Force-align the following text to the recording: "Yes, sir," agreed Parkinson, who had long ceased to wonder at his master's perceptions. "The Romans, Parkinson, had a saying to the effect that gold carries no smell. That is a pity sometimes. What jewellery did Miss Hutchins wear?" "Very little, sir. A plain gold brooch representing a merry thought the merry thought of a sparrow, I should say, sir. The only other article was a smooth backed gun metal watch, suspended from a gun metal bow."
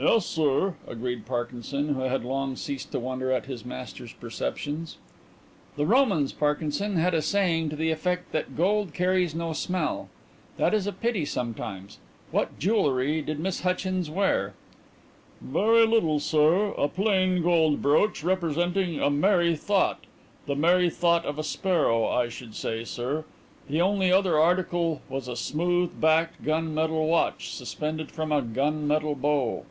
"Yes, 0.00 0.26
sir," 0.26 0.76
agreed 0.86 1.26
Parkinson, 1.26 1.94
who 1.94 2.02
had 2.02 2.24
long 2.24 2.54
ceased 2.54 2.92
to 2.92 3.00
wonder 3.00 3.32
at 3.32 3.46
his 3.46 3.64
master's 3.64 4.12
perceptions. 4.12 4.96
"The 5.74 5.86
Romans, 5.86 6.32
Parkinson, 6.32 6.94
had 6.94 7.14
a 7.14 7.20
saying 7.20 7.70
to 7.70 7.76
the 7.76 7.90
effect 7.90 8.30
that 8.30 8.56
gold 8.56 8.94
carries 8.94 9.34
no 9.34 9.52
smell. 9.52 10.08
That 10.56 10.72
is 10.72 10.86
a 10.86 10.92
pity 10.92 11.24
sometimes. 11.24 11.98
What 12.30 12.60
jewellery 12.60 13.22
did 13.22 13.40
Miss 13.40 13.62
Hutchins 13.62 14.08
wear?" 14.08 14.54
"Very 15.40 15.84
little, 15.84 16.20
sir. 16.20 16.66
A 16.78 16.86
plain 16.86 17.42
gold 17.42 17.82
brooch 17.82 18.22
representing 18.22 19.00
a 19.00 19.10
merry 19.10 19.56
thought 19.56 20.04
the 20.46 20.54
merry 20.54 20.90
thought 20.90 21.24
of 21.24 21.40
a 21.40 21.42
sparrow, 21.42 22.06
I 22.06 22.28
should 22.28 22.54
say, 22.54 22.84
sir. 22.84 23.24
The 23.68 23.80
only 23.80 24.12
other 24.12 24.38
article 24.38 25.02
was 25.08 25.26
a 25.26 25.34
smooth 25.34 26.00
backed 26.00 26.44
gun 26.44 26.72
metal 26.72 27.08
watch, 27.08 27.48
suspended 27.52 28.12
from 28.12 28.30
a 28.30 28.40
gun 28.42 28.86
metal 28.86 29.16
bow." 29.16 29.64